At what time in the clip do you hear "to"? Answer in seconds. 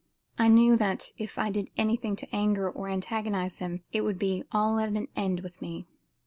2.15-2.35, 2.87-2.93